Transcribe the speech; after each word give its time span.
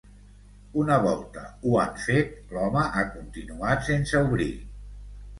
Una 0.83 0.95
volta 1.01 1.41
ho 1.67 1.73
han 1.81 1.99
fet, 2.05 2.31
l’home 2.57 2.85
ha 2.85 3.03
continuat 3.17 3.85
sense 3.91 4.23
obrir. 4.31 4.49